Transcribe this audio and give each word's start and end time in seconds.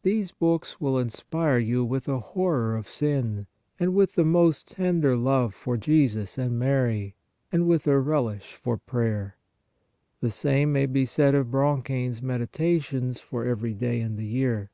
These 0.00 0.32
books 0.32 0.80
will 0.80 0.98
inspire 0.98 1.58
you 1.58 1.84
with 1.84 2.08
a 2.08 2.18
horror 2.20 2.74
of 2.74 2.88
sin 2.88 3.46
and 3.78 3.94
with 3.94 4.14
the 4.14 4.24
most 4.24 4.66
tender 4.68 5.14
love 5.14 5.52
for 5.54 5.76
Jesus 5.76 6.38
and 6.38 6.58
Mary 6.58 7.16
and 7.52 7.68
with 7.68 7.86
a 7.86 7.98
relish 8.00 8.54
for 8.54 8.78
prayer. 8.78 9.36
The 10.22 10.30
same 10.30 10.72
may 10.72 10.86
be 10.86 11.04
said 11.04 11.34
of 11.34 11.50
Bronchain 11.50 12.12
s 12.12 12.22
Meditations 12.22 13.20
for 13.20 13.44
every 13.44 13.74
day 13.74 14.00
in 14.00 14.16
the 14.16 14.24
year. 14.24 14.70